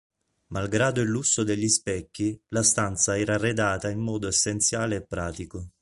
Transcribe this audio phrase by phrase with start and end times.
[0.47, 5.73] Malgrado il lusso degli specchi, la stanza era arredata in modo essenziale e pratico.